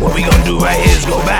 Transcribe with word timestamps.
What 0.00 0.14
we 0.14 0.22
gonna 0.22 0.44
do 0.44 0.58
right 0.58 0.80
here 0.80 0.96
is 0.96 1.04
go 1.06 1.18
back, 1.24 1.39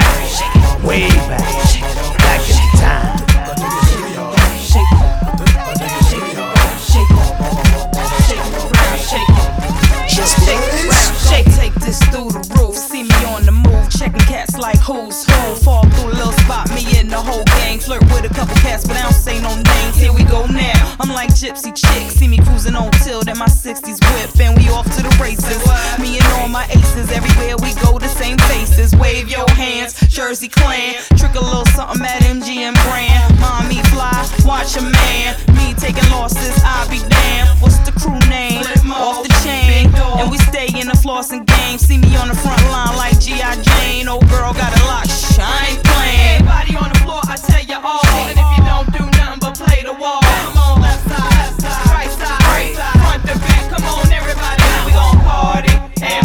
I'm 21.01 21.09
like 21.09 21.31
gypsy 21.31 21.73
chick. 21.73 22.11
See 22.11 22.29
me 22.29 22.37
cruising 22.37 22.75
on 22.75 22.91
tilt 23.01 23.27
in 23.27 23.39
my 23.39 23.49
60s 23.49 24.05
whip, 24.13 24.37
and 24.39 24.55
we 24.57 24.69
off 24.69 24.85
to 24.97 25.03
the 25.03 25.09
races. 25.17 25.57
Me 25.99 26.19
and 26.19 26.27
all 26.37 26.49
my 26.49 26.67
aces, 26.69 27.11
everywhere 27.11 27.57
we 27.57 27.73
go, 27.81 27.99
the 27.99 28.09
same 28.09 28.37
faces. 28.53 28.95
Wave 28.97 29.31
your 29.31 29.49
hands, 29.53 29.99
Jersey 30.09 30.49
clan. 30.49 31.01
Trick 31.17 31.35
a 31.37 31.41
little 31.41 31.65
something 31.73 32.05
at 32.05 32.21
MGM 32.21 32.77
brand. 32.85 33.41
Mommy 33.41 33.81
fly, 33.89 34.13
watch 34.45 34.77
a 34.77 34.83
man. 34.83 35.37
Me 35.57 35.73
taking 35.73 36.05
losses, 36.11 36.61
I 36.63 36.85
be 36.93 37.01
damned. 37.09 37.49
What's 37.63 37.79
the 37.79 37.93
crew 37.93 38.21
name? 38.29 38.61
Off 38.93 39.23
the 39.25 39.33
chain. 39.41 39.89
And 40.21 40.31
we 40.31 40.37
stay 40.53 40.69
in 40.69 40.89
the 40.89 40.99
flossing 41.01 41.47
game. 41.47 41.79
See 41.79 41.97
me 41.97 42.15
on 42.17 42.29
the 42.29 42.37
front 42.37 42.61
line 42.69 42.95
like 42.97 43.19
G.I. 43.19 43.57
Jane. 43.63 44.07
Old 44.07 44.29
girl 44.29 44.53
got 44.53 44.77
a 44.77 44.85
lock, 44.85 45.09
ain't 45.09 45.83
playing. 45.83 46.45
Everybody 46.45 46.77
on 46.77 46.93
the 46.93 46.99
floor, 47.01 47.21
I 47.25 47.37
tell 47.37 47.65
you 47.65 47.81
all. 47.83 48.60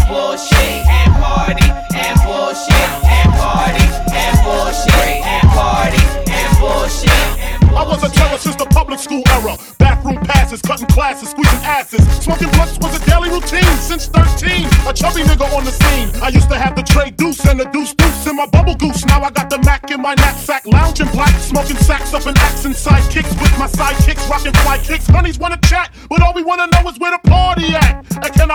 Bullshit 0.07 0.85
and 0.87 1.13
party 1.15 1.67
and 1.95 2.17
bullshit 2.21 2.89
and 3.05 3.29
party 3.34 3.85
and 4.13 4.35
bullshit 4.45 5.25
and 5.25 5.47
party 5.49 6.01
and 6.29 6.51
bullshit. 6.59 7.45
I 7.75 7.84
was 7.84 8.03
a 8.03 8.09
terror 8.09 8.37
since 8.37 8.55
the 8.55 8.65
public 8.67 8.99
school 8.99 9.23
era. 9.29 9.57
Bathroom 9.79 10.17
passes, 10.23 10.62
cutting 10.62 10.87
classes, 10.87 11.29
squeezing 11.29 11.63
asses. 11.65 12.05
Smoking 12.23 12.49
blunts 12.51 12.77
was 12.79 12.95
a 12.95 13.05
daily 13.05 13.29
routine 13.29 13.75
since 13.77 14.07
13. 14.07 14.65
A 14.87 14.93
chubby 14.93 15.23
nigga 15.23 15.51
on 15.53 15.65
the 15.65 15.71
scene. 15.71 16.09
I 16.21 16.29
used 16.29 16.49
to 16.49 16.57
have 16.57 16.75
the 16.75 16.84
tray 16.84 17.09
deuce 17.12 17.43
and 17.45 17.59
the 17.59 17.65
deuce 17.65 17.93
deuce 17.93 18.27
in 18.27 18.35
my 18.37 18.45
bubble 18.47 18.75
goose. 18.75 19.05
Now 19.05 19.21
I 19.21 19.31
got 19.31 19.49
the 19.49 19.59
Mac 19.59 19.91
in 19.91 20.01
my 20.01 20.15
knapsack, 20.15 20.65
lounging 20.65 21.09
black, 21.09 21.34
smoking 21.41 21.77
sacks 21.77 22.13
up 22.13 22.25
and 22.25 22.37
axing 22.37 22.71
sidekicks 22.71 23.34
with 23.41 23.57
my 23.59 23.67
sidekicks, 23.67 24.29
rocking 24.29 24.53
fly 24.63 24.77
kicks. 24.77 25.07
Honeys 25.07 25.37
wanna 25.37 25.59
chat, 25.65 25.91
but 26.09 26.21
all 26.21 26.34
we 26.34 26.43
wanna 26.43 26.67
know 26.67 26.87
is 26.90 26.97
where 26.99 27.12
the 27.12 27.29
party 27.29 27.75
at. 27.75 27.95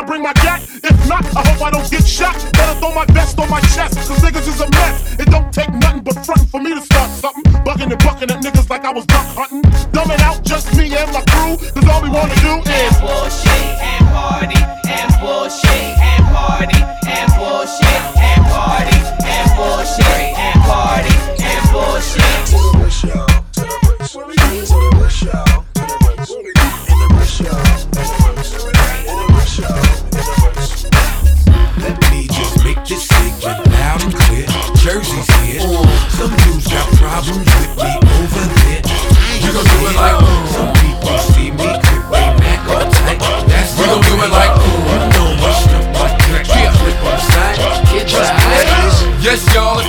I 0.00 0.02
bring 0.02 0.22
my 0.22 0.32
gat? 0.32 0.62
If 0.82 0.96
not, 1.06 1.24
I 1.36 1.44
hope 1.44 1.60
I 1.60 1.70
don't 1.70 1.90
get 1.90 2.06
shot. 2.06 2.32
Better 2.54 2.80
throw 2.80 2.94
my 2.94 3.04
vest 3.12 3.38
on 3.38 3.50
my 3.50 3.60
chest, 3.76 3.96
cause 4.08 4.20
niggas 4.24 4.48
is 4.48 4.60
a 4.60 4.68
mess. 4.70 5.20
It 5.20 5.28
don't 5.28 5.52
take 5.52 5.68
nothing 5.74 6.00
but 6.00 6.24
frontin' 6.24 6.46
for 6.46 6.58
me 6.58 6.72
to 6.72 6.80
start 6.80 7.10
something. 7.10 7.44
Bugging 7.68 7.92
and 7.92 8.00
bucking 8.00 8.30
at 8.30 8.40
niggas 8.40 8.70
like 8.70 8.86
I 8.86 8.92
was 8.92 9.04
duck 9.04 9.26
hunting. 9.36 9.60
Dumbing 9.92 10.20
out 10.20 10.42
just 10.42 10.74
me 10.74 10.88
and 10.96 11.12
my 11.12 11.20
crew, 11.28 11.56
cause 11.74 11.86
all 11.92 12.00
we 12.02 12.08
wanna 12.08 12.34
do 12.36 12.69
problems 37.10 37.38
with 37.38 37.74
me 37.76 37.90
over 38.22 38.46
there. 38.54 38.82
We 39.42 39.48
gon' 39.50 39.66
do 39.66 39.78
it 39.90 39.96
like 39.98 40.18
some 40.54 40.72
people 40.78 41.18
see 41.18 41.50
me 41.50 41.59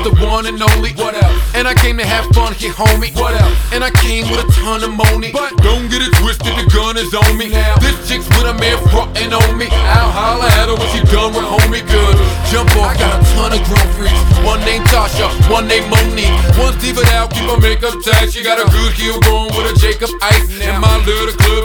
the 0.03 0.13
one 0.25 0.45
and 0.45 0.61
only. 0.61 0.91
What 0.93 1.15
else? 1.15 1.37
And 1.53 1.67
I 1.67 1.73
came 1.73 1.97
to 1.97 2.05
have 2.05 2.25
fun 2.33 2.53
here, 2.53 2.71
homie. 2.73 3.13
What 3.15 3.33
else? 3.39 3.57
And 3.73 3.83
I 3.83 3.91
came 3.91 4.29
with 4.29 4.41
a 4.41 4.47
ton 4.51 4.83
of 4.83 4.93
money. 4.93 5.31
But 5.31 5.57
don't 5.61 5.89
get 5.89 6.01
it 6.01 6.13
twisted, 6.17 6.53
the 6.57 6.65
gun 6.73 6.97
is 6.97 7.13
on 7.13 7.37
me. 7.37 7.49
Now, 7.49 7.75
this 7.77 7.95
chick's 8.07 8.27
with 8.33 8.49
a 8.49 8.55
man 8.57 8.77
frontin' 8.89 9.33
on 9.33 9.57
me. 9.57 9.67
I'll 9.69 10.11
holla 10.11 10.47
at 10.59 10.67
her 10.69 10.75
when 10.75 10.89
she 10.89 11.01
done 11.11 11.33
with 11.33 11.45
homie 11.45 11.85
good. 11.85 12.15
Jump 12.49 12.71
off, 12.77 12.91
I 12.91 12.97
got 12.97 13.13
a 13.15 13.21
ton 13.35 13.51
of 13.53 13.61
grown 13.67 13.87
freaks. 13.95 14.21
One 14.41 14.59
named 14.65 14.85
Tasha, 14.89 15.29
one 15.51 15.67
named 15.67 15.89
Monique. 15.93 16.33
One's 16.57 16.77
diva 16.81 17.05
out, 17.13 17.29
keep 17.31 17.45
her 17.45 17.59
makeup 17.61 17.95
tight. 18.03 18.33
She 18.33 18.43
got 18.43 18.57
a 18.57 18.65
good 18.71 18.93
heel 18.93 19.19
going 19.21 19.53
with 19.53 19.69
a 19.69 19.75
Jacob 19.77 20.09
Ice. 20.21 20.49
In 20.61 20.81
my 20.81 20.97
little 21.05 21.35
club, 21.37 21.60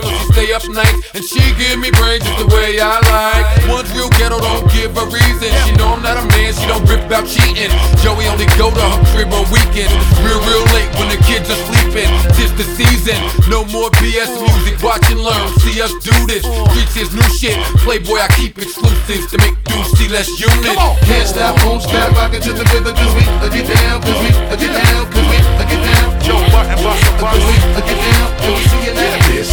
stay 0.60 0.70
up 0.70 0.74
nights. 0.74 1.14
And 1.14 1.24
she 1.24 1.40
give 1.56 1.78
me 1.80 1.90
brains 1.90 2.24
just 2.24 2.38
the 2.38 2.48
way 2.54 2.78
I 2.80 3.00
like. 3.08 3.68
One's 3.68 3.90
real 3.92 4.08
ghetto, 4.16 4.40
don't 4.40 4.64
give 4.72 4.96
a 4.96 5.04
reason. 5.06 5.50
She 5.64 5.72
know 5.76 5.96
I'm 5.96 6.02
not 6.02 6.16
a 6.16 6.24
man, 6.36 6.52
she 6.54 6.66
don't 6.66 6.84
rip 6.88 7.04
about 7.04 7.26
cheating. 7.26 7.72
Joey 8.00 8.28
only 8.28 8.46
go 8.56 8.70
to 8.70 8.80
her 8.80 9.00
crib 9.12 9.32
on 9.32 9.44
weekends. 9.52 9.92
Real, 10.24 10.40
real 10.48 10.64
late 10.72 10.88
when 10.96 11.08
the 11.12 11.20
kids 11.24 11.48
are 11.50 11.60
sleeping. 11.68 12.08
Tis 12.36 12.52
the 12.56 12.66
season, 12.76 13.16
no 13.50 13.64
more 13.72 13.90
BS 14.00 14.32
music. 14.40 14.80
Watch 14.82 15.04
and 15.10 15.20
learn, 15.20 15.46
see 15.60 15.80
us 15.80 15.92
do 16.00 16.14
this. 16.26 16.44
Reach 16.76 16.92
this 16.94 17.12
new 17.12 17.26
shit. 17.36 17.56
Playboy, 17.84 18.20
I 18.20 18.28
keep 18.36 18.58
exclusives 18.58 19.30
to 19.32 19.36
make 19.38 19.56
dudes 19.64 19.92
see 19.98 20.08
less 20.08 20.28
unit. 20.40 20.76
Can't 21.04 21.28
stop, 21.28 21.56
won't 21.64 21.82
stop, 21.82 22.12
rockin' 22.16 22.40
to 22.42 22.52
the 22.52 22.64
rhythm, 22.72 22.94
cause 22.94 23.14
we 23.14 23.24
uh, 23.24 23.48
get 23.48 23.66
down, 23.66 24.02
cause 24.02 24.20
we 24.20 24.30
uh, 24.30 24.56
get 24.56 24.72
down, 24.72 25.04
cause 25.10 25.26
we 25.28 25.36
uh, 25.36 25.66
get 25.68 25.80
down. 25.82 26.06
Joe 26.22 26.42
Budden, 26.50 26.76
Cause 26.82 27.44
we 27.44 27.56
uh, 27.74 27.80
get 27.86 27.98
down, 27.98 28.28
and 28.42 28.52
we 28.54 28.62
see 28.66 28.90
it 28.90 28.94
now. 28.94 29.45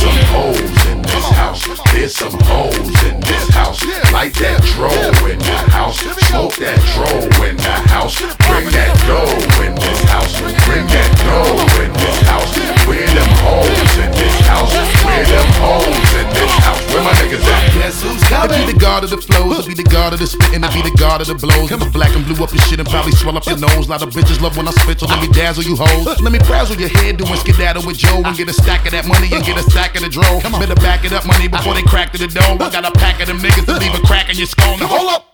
Spitting, 20.34 20.64
I 20.66 20.70
be 20.74 20.82
the 20.82 20.96
god 20.98 21.22
of 21.22 21.28
the 21.28 21.38
blows. 21.38 21.70
Come 21.70 21.86
black 21.94 22.14
and 22.18 22.26
blue 22.26 22.42
up 22.44 22.52
your 22.52 22.62
shit 22.66 22.80
and 22.80 22.90
probably 22.90 23.14
swell 23.14 23.38
up 23.38 23.46
your 23.46 23.58
nose. 23.58 23.88
lot 23.88 24.02
of 24.02 24.10
bitches 24.10 24.42
love 24.42 24.58
when 24.58 24.68
I 24.68 24.72
spit, 24.72 25.00
so 25.00 25.06
let 25.06 25.22
me 25.22 25.30
dazzle 25.30 25.64
you 25.64 25.78
hoes. 25.78 26.20
Let 26.20 26.32
me 26.34 26.40
frazzle 26.44 26.76
your 26.76 26.90
head 26.90 27.18
doing 27.18 27.38
skedaddle 27.38 27.86
with 27.86 27.98
Joe 27.98 28.22
and 28.26 28.36
get 28.36 28.50
a 28.50 28.54
stack 28.54 28.86
of 28.86 28.92
that 28.92 29.06
money 29.06 29.30
and 29.32 29.46
get 29.46 29.58
a 29.58 29.64
stack 29.70 29.96
of 29.96 30.02
the 30.02 30.10
dro. 30.10 30.26
Better 30.60 30.76
back 30.82 31.06
it 31.06 31.14
up 31.14 31.26
money 31.26 31.48
before 31.48 31.74
they 31.74 31.84
crack 31.84 32.12
to 32.14 32.18
the 32.18 32.28
dough. 32.28 32.58
I 32.60 32.70
got 32.70 32.86
a 32.86 32.92
pack 32.92 33.22
of 33.22 33.28
them 33.28 33.40
niggas 33.40 33.66
to 33.66 33.78
leave 33.78 33.94
a 33.94 34.02
crack 34.06 34.30
in 34.30 34.38
your 34.38 34.48
skull. 34.48 34.78
Now 34.78 34.88
hold 34.88 35.10
up. 35.10 35.33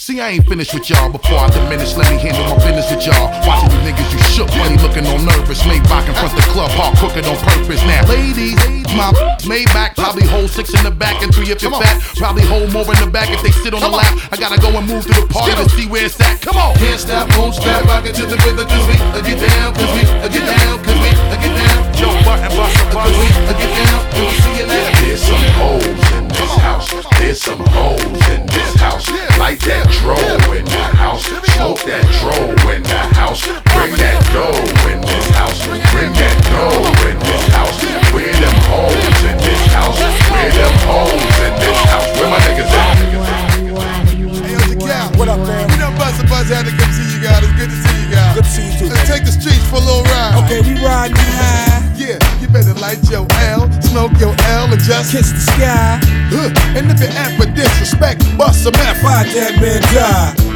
See, 0.00 0.16
I 0.16 0.32
ain't 0.32 0.48
finished 0.48 0.72
with 0.72 0.88
y'all 0.88 1.12
before 1.12 1.36
I 1.36 1.52
diminish. 1.52 1.92
Let 1.92 2.08
me 2.08 2.16
handle 2.16 2.40
my 2.48 2.56
business 2.64 2.88
with 2.88 3.04
y'all. 3.04 3.28
Watching 3.44 3.68
you 3.68 3.84
niggas, 3.84 4.08
you 4.08 4.20
shook, 4.32 4.48
money 4.56 4.80
looking 4.80 5.04
all 5.04 5.20
nervous. 5.20 5.60
Maybach 5.68 6.08
in 6.08 6.16
front 6.16 6.32
the 6.32 6.40
club, 6.48 6.72
hard 6.72 6.96
crooked 6.96 7.28
on 7.28 7.36
purpose. 7.44 7.84
Now, 7.84 8.08
ladies, 8.08 8.56
my 8.96 9.12
Maybach 9.44 10.00
probably 10.00 10.24
hold 10.24 10.48
six 10.48 10.72
in 10.72 10.88
the 10.88 10.90
back 10.90 11.20
and 11.20 11.28
three 11.28 11.52
if 11.52 11.60
you're 11.60 11.76
fat. 11.76 12.00
Probably 12.16 12.48
hold 12.48 12.72
more 12.72 12.88
in 12.88 12.96
the 12.96 13.12
back 13.12 13.28
if 13.28 13.44
they 13.44 13.52
sit 13.52 13.76
on 13.76 13.84
the 13.84 13.92
lap. 13.92 14.08
I 14.32 14.40
gotta 14.40 14.56
go 14.56 14.72
and 14.72 14.88
move 14.88 15.04
to 15.04 15.12
the 15.12 15.28
party 15.28 15.52
to 15.52 15.68
see 15.68 15.84
where 15.84 16.08
it's 16.08 16.16
at. 16.16 16.40
Come 16.40 16.56
on. 16.56 16.72
Can't 16.80 16.96
stop, 16.96 17.28
won't 17.36 17.60
stop, 17.60 17.84
rockin' 17.84 18.16
to 18.16 18.24
the 18.24 18.40
rhythm, 18.40 18.64
cause 18.72 18.86
we 18.88 18.96
uh, 18.96 19.20
get 19.20 19.36
down, 19.36 19.76
cause 19.76 19.92
we 19.92 20.08
uh, 20.08 20.32
get 20.32 20.48
down, 20.48 20.80
cause 20.80 20.96
we 20.96 21.12
uh, 21.12 21.36
get 21.44 21.52
down. 21.52 21.76
Joe 21.92 22.16
Budden, 22.24 22.48
Cause 22.88 23.12
we 23.20 23.28
uh, 23.36 23.52
get 23.52 23.68
down, 23.68 24.00
we 24.16 24.32
see 24.32 24.64
it 24.64 24.68
now. 24.72 24.88
There's 25.04 25.20
some 25.20 25.44
hoes 25.60 25.84
in 26.16 26.24
this 26.32 26.54
house. 26.56 26.88
There's 27.20 27.36
some 27.36 27.60
hoes 27.76 28.09
Smoke 31.60 31.84
that 31.92 32.08
dro 32.24 32.32
in 32.72 32.80
the 32.80 33.02
house. 33.20 33.44
Bring 33.44 33.92
that 34.00 34.16
dough 34.32 34.48
in 34.88 34.96
this 35.04 35.28
house. 35.36 35.60
Bring 35.92 36.08
that 36.16 36.36
dough 36.48 36.88
in 37.04 37.20
this 37.20 37.44
house. 37.52 37.76
Where 38.16 38.32
them 38.32 38.56
hoes 38.64 38.96
in 39.28 39.36
this 39.44 39.60
house? 39.68 40.00
Where 40.00 40.48
them 40.56 40.72
hoes 40.88 41.20
in 41.20 41.52
this 41.60 41.80
house? 41.92 42.08
Where 42.16 42.32
my 42.32 42.40
niggas 42.48 42.64
at? 42.64 42.96
Hey, 44.08 44.16
yo, 44.16 44.32
Jacal. 44.32 45.12
What 45.20 45.28
up, 45.28 45.36
man? 45.44 45.68
You 45.68 45.84
know, 45.84 45.92
Buzz 46.00 46.16
Buzz 46.32 46.48
had 46.48 46.64
to 46.64 46.72
good 46.72 46.88
to 46.88 46.96
see 46.96 47.12
you 47.12 47.20
guys. 47.20 47.44
It's 47.44 47.52
good 47.52 47.68
to 47.68 47.76
see 47.76 47.92
you 47.92 48.08
guys. 48.08 48.32
Good 48.40 48.48
to 48.48 48.52
see 48.56 48.64
you 48.64 48.74
too. 48.80 48.88
Let's 48.88 49.04
take 49.04 49.28
the 49.28 49.34
streets 49.36 49.60
for 49.68 49.76
a 49.76 49.84
little 49.84 50.08
ride. 50.08 50.40
Okay, 50.48 50.64
we 50.64 50.80
riding 50.80 51.12
high. 51.20 51.84
Yeah, 51.92 52.16
you 52.40 52.48
better 52.48 52.72
light 52.80 53.04
your 53.12 53.28
L, 53.52 53.68
smoke 53.84 54.16
your 54.16 54.32
L, 54.48 54.64
and 54.64 54.80
just 54.80 55.12
kiss 55.12 55.28
the 55.28 55.44
sky. 55.44 56.00
Huh. 56.32 56.48
And 56.72 56.88
if 56.88 57.04
you 57.04 57.12
act 57.12 57.36
for 57.36 57.44
disrespect, 57.52 58.24
bust 58.40 58.64
some 58.64 58.72
F. 58.80 59.04
Why 59.04 59.28
that 59.28 59.60
man 59.60 59.84
die? 59.92 60.49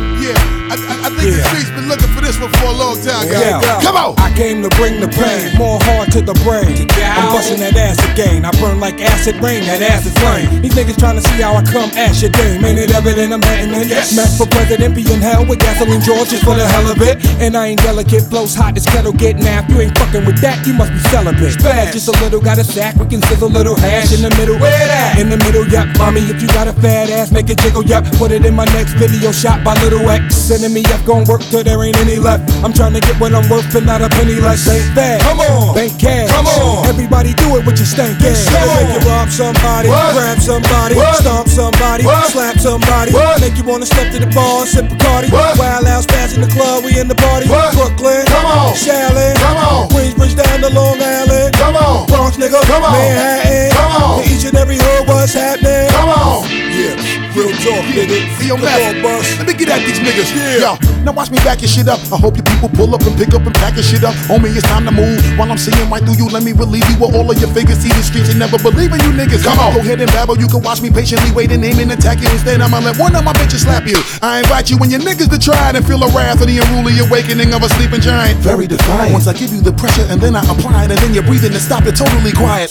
Yeah, 0.74 1.06
I, 1.06 1.06
I 1.06 1.10
think 1.14 1.30
the 1.38 1.42
streets 1.46 1.70
been 1.70 1.86
looking 1.86 2.10
for 2.10 2.20
this 2.20 2.34
one 2.40 2.50
for 2.58 2.66
a 2.66 2.76
long 2.76 2.98
time, 2.98 3.30
guys. 3.30 3.62
Yeah. 3.62 3.80
Come 3.82 3.94
on. 3.94 4.18
I 4.18 4.34
came 4.34 4.62
to 4.62 4.70
bring 4.74 4.98
the 4.98 5.06
pain, 5.06 5.54
more 5.54 5.78
hard 5.86 6.10
to 6.12 6.20
the 6.20 6.34
brain. 6.42 6.74
I'm 6.98 7.30
busting 7.30 7.62
that 7.62 7.76
ass 7.78 8.02
again. 8.10 8.44
I 8.44 8.50
burn 8.58 8.80
like 8.80 8.98
acid 8.98 9.38
rain, 9.38 9.62
that 9.70 9.82
ass 9.82 10.06
is 10.06 10.14
flame. 10.18 10.62
These 10.62 10.74
niggas 10.74 10.98
trying 10.98 11.14
to 11.14 11.22
see 11.22 11.38
how 11.38 11.54
I 11.54 11.62
come 11.62 11.90
ash 11.94 12.22
your 12.22 12.34
game. 12.34 12.64
Ain't 12.64 12.78
it 12.78 12.90
evident 12.90 13.32
I'm 13.32 13.42
hitting 13.42 13.70
it? 13.70 13.86
Yes. 13.86 14.10
Smash 14.10 14.34
for 14.34 14.50
president, 14.50 14.94
be 14.94 15.06
in 15.06 15.22
hell 15.22 15.46
with 15.46 15.60
gasoline 15.60 16.02
George 16.02 16.30
just 16.30 16.42
for 16.42 16.54
the 16.58 16.66
hell 16.66 16.90
of 16.90 16.98
it. 17.02 17.22
And 17.38 17.54
I 17.56 17.74
ain't 17.74 17.82
delicate, 17.82 18.26
flows 18.26 18.54
hot 18.54 18.76
as 18.76 18.86
kettle 18.86 19.12
get 19.12 19.36
napped. 19.36 19.70
You 19.70 19.86
ain't 19.86 19.96
fucking 19.98 20.26
with 20.26 20.40
that, 20.42 20.66
you 20.66 20.74
must 20.74 20.90
be 20.90 20.98
celibate. 21.10 21.62
Bad, 21.62 21.92
just 21.92 22.08
a 22.08 22.14
little, 22.18 22.40
got 22.40 22.58
a 22.58 22.64
sack, 22.64 22.96
we 22.96 23.06
can 23.06 23.22
sizzle 23.22 23.48
a 23.48 23.52
little 23.54 23.76
hash 23.76 24.10
in 24.12 24.22
the 24.22 24.30
middle. 24.34 24.58
Where 24.58 24.70
that? 24.70 25.18
In 25.18 25.28
the 25.30 25.38
middle, 25.38 25.66
yep. 25.68 25.86
Mommy, 25.98 26.26
if 26.26 26.42
you 26.42 26.48
got 26.48 26.66
a 26.66 26.72
fat 26.72 27.10
ass, 27.10 27.30
make 27.30 27.48
it 27.50 27.58
jiggle, 27.58 27.84
yep. 27.84 28.04
Put 28.18 28.32
it 28.32 28.44
in 28.44 28.54
my 28.54 28.66
next 28.76 28.94
video 28.94 29.30
shot 29.30 29.62
by 29.62 29.74
Little 29.84 30.08
X. 30.08 30.34
Sending 30.34 30.63
me 30.72 30.84
up, 30.92 31.04
gon' 31.04 31.24
work 31.24 31.42
till 31.42 31.62
there 31.64 31.82
ain't 31.82 31.96
any 31.98 32.16
left. 32.16 32.48
I'm 32.64 32.72
trying 32.72 32.94
to 32.94 33.00
get 33.00 33.18
what 33.20 33.34
I'm 33.34 33.48
worth 33.48 33.74
and 33.74 33.86
not 33.86 34.02
a 34.02 34.08
penny 34.08 34.36
less. 34.40 34.68
Ain't 34.68 34.94
bad. 34.94 35.20
Come 35.22 35.40
on. 35.40 35.74
Bank 35.74 35.98
cash. 35.98 36.30
Come 36.30 36.46
on. 36.46 36.86
Everybody 36.86 37.34
do 37.34 37.56
it 37.56 37.66
with 37.66 37.78
your 37.78 37.86
stank 37.86 38.20
ass. 38.22 38.46
Make 38.50 39.02
you 39.02 39.10
rob 39.10 39.28
somebody, 39.30 39.88
What? 39.88 40.14
grab 40.14 40.38
somebody, 40.40 40.94
What? 40.96 41.16
stomp 41.16 41.48
somebody, 41.48 42.04
What? 42.04 42.30
slap 42.30 42.58
somebody. 42.58 43.12
What? 43.12 43.40
Make 43.40 43.56
you 43.56 43.64
wanna 43.64 43.86
step 43.86 44.12
to 44.12 44.18
the 44.18 44.30
bar, 44.34 44.66
sip 44.66 44.90
a 44.90 44.96
Cardi. 44.96 45.28
What? 45.30 45.58
Wild 45.58 45.86
out, 45.86 46.04
in 46.34 46.40
the 46.40 46.48
club, 46.48 46.84
we 46.84 46.98
in 46.98 47.06
the 47.06 47.14
party. 47.14 47.48
What? 47.48 47.72
Brooklyn, 47.74 48.26
Come 48.26 48.46
on. 48.46 48.74
Shaolin, 48.74 49.34
Come 49.36 49.56
on. 49.56 49.88
Queensbridge 49.90 50.34
down 50.36 50.60
to 50.62 50.70
Long 50.70 51.00
Island. 51.00 51.54
Come 51.54 51.76
on. 51.76 52.06
Bronx, 52.06 52.36
nigga, 52.36 52.60
Come 52.66 52.82
on. 52.82 52.92
Manhattan. 52.92 53.70
Come 53.70 54.02
on. 54.02 54.22
To 54.22 54.30
each 54.30 54.44
and 54.44 54.56
every 54.56 54.76
hood, 54.78 55.06
what's 55.06 55.32
happening? 55.34 55.88
Come 55.90 56.08
on. 56.08 56.48
Yeah, 56.50 57.23
real 57.34 57.50
talk, 57.60 57.84
nigga. 57.90 58.18
See 58.38 58.46
your 58.46 58.56
Come 58.56 58.66
mess. 58.70 58.94
on, 58.94 59.02
boss. 59.02 59.26
Let 59.38 59.46
me 59.46 59.54
get 59.54 59.68
at 59.68 59.82
these 59.82 59.98
niggas. 59.98 60.30
Yeah. 60.34 60.78
Yo, 60.78 61.02
now 61.04 61.12
watch 61.12 61.30
me 61.30 61.38
back 61.42 61.60
your 61.60 61.68
shit 61.68 61.88
up. 61.90 62.00
I 62.14 62.16
hope 62.16 62.36
you 62.38 62.42
people 62.42 62.70
pull 62.70 62.94
up 62.94 63.02
and 63.02 63.14
pick 63.18 63.34
up 63.34 63.42
and 63.44 63.54
pack 63.54 63.74
your 63.74 63.82
shit 63.84 64.04
up. 64.06 64.14
Homie, 64.30 64.54
it's 64.54 64.62
time 64.66 64.86
to 64.86 64.94
move. 64.94 65.18
While 65.38 65.50
I'm 65.50 65.58
seeing 65.58 65.76
right 65.90 66.02
through 66.02 66.16
you, 66.16 66.30
let 66.30 66.42
me 66.42 66.52
relieve 66.52 66.86
you 66.88 66.96
with 67.02 67.14
all 67.14 67.26
of 67.30 67.36
your 67.38 67.50
figures. 67.50 67.78
See 67.82 67.90
the 67.90 68.02
streets 68.02 68.30
and 68.30 68.38
never 68.38 68.56
believe 68.58 68.94
in 68.94 69.00
you 69.02 69.12
niggas. 69.12 69.42
Come 69.44 69.58
on. 69.58 69.74
Go 69.74 69.80
ahead 69.82 70.00
and 70.00 70.10
babble. 70.14 70.38
You 70.38 70.48
can 70.48 70.62
watch 70.62 70.80
me 70.80 70.90
patiently 70.90 71.30
wait 71.34 71.50
and 71.50 71.64
aim 71.64 71.78
and 71.82 71.90
attack 71.92 72.22
you. 72.22 72.30
Instead, 72.30 72.62
I'ma 72.62 72.78
let 72.78 72.96
one 72.98 73.14
of 73.14 73.24
my 73.24 73.32
bitches 73.34 73.66
slap 73.66 73.86
you. 73.86 73.98
I 74.22 74.38
invite 74.40 74.70
you 74.70 74.78
and 74.78 74.90
your 74.90 75.00
niggas 75.02 75.28
to 75.30 75.38
try 75.38 75.70
it 75.70 75.76
and 75.76 75.84
feel 75.84 75.98
the 75.98 76.10
wrath 76.14 76.40
of 76.40 76.46
the 76.46 76.58
unruly 76.58 76.98
awakening 77.02 77.52
of 77.52 77.62
a 77.62 77.68
sleeping 77.74 78.00
giant. 78.00 78.38
Very 78.40 78.66
defiant. 78.66 79.12
Once 79.12 79.26
I 79.26 79.34
give 79.34 79.50
you 79.52 79.60
the 79.60 79.72
pressure 79.72 80.06
and 80.08 80.20
then 80.20 80.36
I 80.36 80.42
apply 80.46 80.84
it 80.86 80.90
and 80.92 81.00
then 81.00 81.12
you're 81.14 81.26
breathing 81.26 81.52
and 81.52 81.60
stop 81.60 81.84
it 81.86 81.96
totally 81.96 82.32
quiet. 82.32 82.70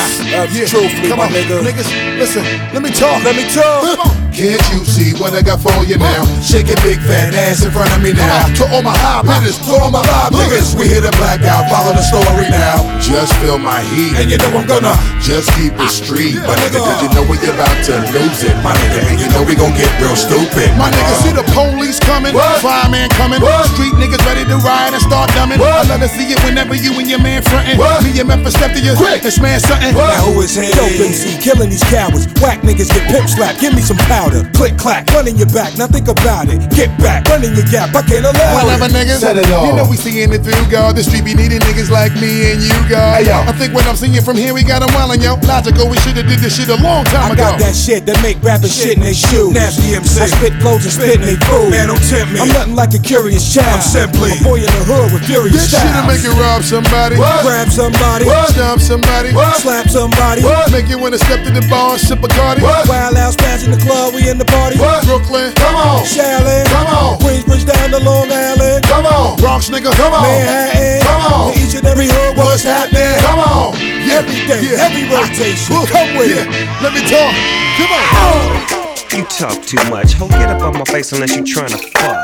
That's 0.00 0.70
truthfully, 0.70 1.08
Come 1.08 1.18
my 1.18 1.26
on, 1.26 1.32
nigga. 1.32 1.60
niggas, 1.62 2.18
listen, 2.18 2.42
let 2.72 2.82
me 2.82 2.90
talk. 2.90 3.22
Let 3.22 3.36
me 3.36 3.44
talk. 3.52 4.19
Come. 4.40 4.48
Can't 4.56 4.66
you 4.72 4.80
see 4.88 5.12
what 5.20 5.36
I 5.36 5.42
got 5.44 5.60
for 5.60 5.72
you 5.84 6.00
now? 6.00 6.24
Shake 6.40 6.72
a 6.72 6.78
big 6.80 6.96
fat 7.04 7.36
ass 7.36 7.60
in 7.64 7.70
front 7.70 7.92
of 7.92 8.00
me 8.00 8.12
now. 8.16 8.48
To 8.56 8.64
all 8.72 8.80
my 8.82 8.96
high 8.96 9.20
hitters, 9.36 9.60
to 9.68 9.76
all 9.76 9.92
my 9.92 10.00
live 10.00 10.32
niggas, 10.32 10.72
we 10.80 10.88
hit 10.88 11.04
a 11.04 11.12
blackout. 11.20 11.68
Follow 11.68 11.92
the 11.92 12.00
story 12.00 12.48
now. 12.48 12.80
Just 13.04 13.36
feel 13.44 13.58
my 13.60 13.84
heat, 13.92 14.16
and 14.16 14.30
you 14.32 14.38
know 14.40 14.48
I'm 14.56 14.64
gonna 14.66 14.96
just 15.20 15.52
keep 15.60 15.76
it 15.76 15.92
street, 15.92 16.40
my 16.40 16.56
nigga. 16.64 16.80
Cause 16.80 17.00
you 17.04 17.10
know 17.12 17.24
we 17.28 17.36
about 17.44 17.76
to 17.84 17.94
lose 18.16 18.40
it, 18.40 18.56
my 18.64 18.72
nigga. 18.80 19.00
And 19.12 19.16
you 19.20 19.28
know 19.36 19.44
we 19.44 19.52
gon' 19.54 19.76
get 19.76 19.90
real 20.00 20.16
stupid, 20.16 20.72
my 20.80 20.88
nigga. 20.88 21.12
See 21.20 21.34
the 21.36 21.44
police 21.52 22.00
coming, 22.00 22.32
What? 22.32 22.64
fireman 22.64 23.12
coming, 23.20 23.40
What? 23.44 23.68
street 23.76 23.92
niggas 24.00 24.24
ready 24.24 24.48
to 24.48 24.56
ride 24.64 24.96
and 24.96 25.02
start 25.04 25.28
dumbing. 25.36 25.60
I 25.60 25.84
love 25.84 26.00
to 26.00 26.08
see 26.08 26.32
it 26.32 26.40
whenever 26.44 26.72
you 26.74 26.96
and 26.96 27.08
your 27.08 27.20
man 27.20 27.42
frontin'. 27.44 27.76
What? 27.76 28.00
Me 28.04 28.16
and 28.18 28.28
Memphis 28.28 28.54
step 28.56 28.72
to 28.72 28.80
you, 28.80 28.96
Quick. 28.96 29.20
and 29.24 29.32
smash 29.32 29.62
something. 29.68 29.92
What? 29.94 30.16
Now 30.16 30.32
who 30.32 30.40
is 30.40 30.54
here? 30.56 30.72
Yo, 30.72 30.86
Big 30.96 31.12
C, 31.12 31.36
killing 31.42 31.68
these 31.68 31.84
cowards. 31.92 32.24
Whack 32.40 32.62
niggas 32.64 32.88
get 32.88 33.04
pimp 33.12 33.28
slapped. 33.28 33.60
Give 33.60 33.74
me 33.74 33.82
some 33.82 33.98
powder. 34.30 34.50
Click 34.54 34.76
clack, 34.78 35.06
run 35.12 35.26
in 35.28 35.36
your 35.36 35.48
back. 35.50 35.76
Now 35.76 35.86
think 35.86 36.08
about 36.08 36.48
it. 36.48 36.60
Get 36.76 36.90
back, 36.98 37.26
run 37.28 37.42
in 37.44 37.54
your 37.54 37.66
gap. 37.66 37.94
I 37.94 38.02
can't 38.02 38.24
allow 38.24 38.54
Whatever, 38.62 38.86
it. 38.86 38.92
niggas. 38.92 39.20
Set 39.20 39.36
it 39.36 39.50
off. 39.50 39.66
You 39.66 39.72
know 39.76 39.86
we 39.88 39.96
seeing 39.96 40.32
it 40.32 40.42
through, 40.42 40.66
God. 40.70 40.96
The 40.96 41.02
street 41.02 41.24
be 41.24 41.34
needing 41.34 41.60
niggas 41.60 41.90
like 41.90 42.12
me 42.20 42.52
and 42.52 42.60
you, 42.62 42.74
God. 42.88 43.22
Hey, 43.22 43.28
yo. 43.30 43.42
I 43.46 43.52
think 43.52 43.74
what 43.74 43.86
I'm 43.86 43.96
seeing 43.96 44.20
from 44.22 44.36
here, 44.36 44.54
we 44.54 44.62
got 44.62 44.80
them 44.80 44.90
wildin', 44.94 45.22
yo. 45.22 45.36
Logical, 45.46 45.88
we 45.88 45.96
should've 46.04 46.26
did 46.26 46.38
this 46.38 46.56
shit 46.56 46.68
a 46.68 46.78
long 46.82 47.04
time 47.08 47.32
I 47.32 47.34
ago. 47.34 47.56
got 47.56 47.58
that 47.60 47.74
shit 47.74 48.06
that 48.06 48.20
make 48.22 48.38
rappers 48.42 48.72
shit 48.74 48.96
in 48.96 49.02
they 49.02 49.14
shoes. 49.16 49.52
Nasty 49.52 49.94
MC. 49.96 50.20
I 50.20 50.26
spit 50.28 50.54
flows 50.60 50.84
and 50.84 50.92
spit 50.92 51.20
in 51.20 51.26
they 51.26 51.38
food. 51.48 51.70
Man, 51.72 51.88
don't 51.88 52.02
tempt 52.08 52.32
me. 52.32 52.40
I'm 52.40 52.48
nothing 52.52 52.76
like 52.76 52.92
a 52.94 53.00
curious 53.02 53.42
child. 53.42 53.80
I'm 53.80 53.82
simply 53.82 54.36
a 54.36 54.42
boy 54.44 54.60
in 54.60 54.70
the 54.70 54.84
hood 54.86 55.12
with 55.12 55.24
furious 55.26 55.56
This 55.56 55.72
shit'll 55.72 56.04
make 56.06 56.22
you 56.22 56.32
rob 56.36 56.62
somebody, 56.62 57.16
What? 57.16 57.42
Grab 57.42 57.68
somebody, 57.72 58.24
What? 58.28 58.52
stomp 58.52 58.80
somebody, 58.80 59.32
What? 59.32 59.56
slap 59.60 59.88
somebody. 59.88 60.42
What? 60.44 60.70
make 60.72 60.88
you 60.88 60.98
wanna 60.98 61.18
step 61.18 61.42
to 61.44 61.50
the 61.50 61.64
bar 61.72 61.96
and 61.96 62.00
sip 62.00 62.22
a 62.22 62.28
Cardi. 62.28 62.62
What? 62.62 62.86
Wild 62.88 63.16
out, 63.16 63.32
spaz 63.34 63.64
in 63.64 63.70
the 63.72 63.80
club, 63.80 64.09
we 64.12 64.28
in 64.28 64.38
the 64.38 64.44
party. 64.44 64.78
What? 64.78 65.04
Brooklyn, 65.04 65.52
Come 65.54 65.76
on. 65.76 66.04
Shaolin, 66.04 66.64
Come 66.66 66.86
on. 66.86 67.18
Queensbridge 67.20 67.66
down 67.66 67.90
to 67.90 68.00
Long 68.04 68.30
Island. 68.30 68.84
Come 68.84 69.06
on. 69.06 69.36
Bronx, 69.38 69.68
nigga, 69.70 69.92
Come 69.94 70.12
on. 70.12 70.22
Manhattan, 70.22 71.00
Come 71.02 71.22
on. 71.32 71.52
to 71.52 71.58
each 71.60 71.74
and 71.74 71.86
every 71.86 72.06
hood, 72.08 72.36
what's 72.36 72.62
happening? 72.62 73.18
Come 73.20 73.38
on. 73.40 73.74
Every 74.10 74.40
day, 74.46 74.60
Yeah. 74.66 74.84
every 74.86 75.04
rotation. 75.08 75.76
Woo. 75.76 75.86
Come 75.86 76.16
with 76.18 76.30
yeah. 76.34 76.44
it. 76.44 76.82
Let 76.82 76.92
me 76.94 77.00
talk. 77.06 77.32
Come 77.78 77.92
on. 77.92 78.80
You 79.16 79.24
talk 79.26 79.66
too 79.66 79.82
much. 79.90 80.14
Ho, 80.14 80.28
get 80.28 80.48
up 80.50 80.62
on 80.62 80.78
my 80.78 80.84
face 80.84 81.12
unless 81.12 81.34
you 81.34 81.42
tryna 81.42 81.78
fuck. 81.98 82.16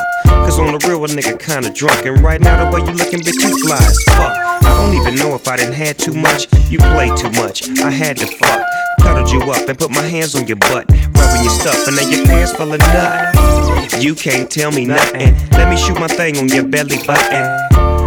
Cause 0.47 0.59
on 0.61 0.73
the 0.79 0.87
real, 0.87 1.05
a 1.05 1.09
nigga 1.09 1.39
kinda 1.39 1.71
drunk. 1.71 2.07
And 2.07 2.23
right 2.23 2.41
now, 2.41 2.65
the 2.65 2.71
way 2.71 2.81
you 2.87 2.93
looking, 2.95 3.21
bitch, 3.21 3.43
you 3.43 3.59
fly 3.67 3.77
as 3.79 4.03
fuck. 4.05 4.33
I 4.63 4.79
don't 4.79 4.95
even 4.95 5.17
know 5.17 5.35
if 5.35 5.49
I 5.49 5.57
didn't 5.57 5.75
had 5.75 5.99
too 5.99 6.15
much. 6.15 6.47
You 6.71 6.79
play 6.79 7.09
too 7.17 7.31
much. 7.43 7.69
I 7.81 7.91
had 7.91 8.17
to 8.19 8.27
fuck. 8.27 8.63
Cuddled 9.07 9.31
you 9.31 9.41
up 9.53 9.69
and 9.69 9.79
put 9.79 9.91
my 9.93 10.03
hands 10.03 10.35
on 10.35 10.49
your 10.49 10.57
butt. 10.57 10.91
Rubbing 10.91 11.43
your 11.47 11.55
stuff, 11.55 11.87
and 11.87 11.95
now 11.95 12.09
your 12.11 12.27
pants 12.27 12.53
full 12.53 12.73
of 12.73 12.81
nut. 12.81 14.03
You 14.03 14.17
can't 14.17 14.51
tell 14.51 14.73
me 14.73 14.85
nothing. 14.85 15.33
Let 15.53 15.71
me 15.71 15.77
shoot 15.77 15.95
my 15.95 16.09
thing 16.09 16.37
on 16.39 16.49
your 16.49 16.65
belly 16.65 16.99
button. 17.07 17.45